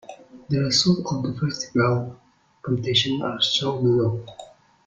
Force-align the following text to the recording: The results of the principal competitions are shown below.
The 0.49 0.57
results 0.57 1.11
of 1.13 1.21
the 1.21 1.31
principal 1.33 2.19
competitions 2.63 3.21
are 3.21 3.39
shown 3.39 3.83
below. 3.83 4.25